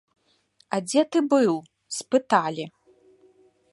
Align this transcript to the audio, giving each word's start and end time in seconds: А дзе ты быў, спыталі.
А 0.77 0.79
дзе 0.87 1.01
ты 1.15 1.21
быў, 1.33 1.53
спыталі. 1.99 2.65